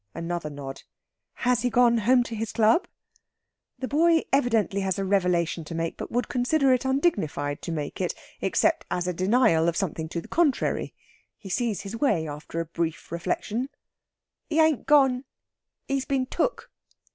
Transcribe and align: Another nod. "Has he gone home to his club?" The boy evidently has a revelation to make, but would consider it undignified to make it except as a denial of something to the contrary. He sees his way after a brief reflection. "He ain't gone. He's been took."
Another 0.15 0.49
nod. 0.49 0.81
"Has 1.45 1.61
he 1.61 1.69
gone 1.69 1.99
home 1.99 2.23
to 2.23 2.33
his 2.33 2.51
club?" 2.51 2.87
The 3.77 3.87
boy 3.87 4.23
evidently 4.33 4.81
has 4.81 4.97
a 4.97 5.05
revelation 5.05 5.63
to 5.65 5.75
make, 5.75 5.95
but 5.95 6.11
would 6.11 6.27
consider 6.27 6.73
it 6.73 6.85
undignified 6.85 7.61
to 7.61 7.71
make 7.71 8.01
it 8.01 8.15
except 8.41 8.83
as 8.89 9.07
a 9.07 9.13
denial 9.13 9.69
of 9.69 9.77
something 9.77 10.09
to 10.09 10.19
the 10.19 10.27
contrary. 10.27 10.95
He 11.37 11.49
sees 11.49 11.81
his 11.81 11.95
way 11.95 12.27
after 12.27 12.59
a 12.59 12.65
brief 12.65 13.11
reflection. 13.11 13.69
"He 14.49 14.59
ain't 14.59 14.87
gone. 14.87 15.23
He's 15.87 16.05
been 16.05 16.25
took." 16.25 16.71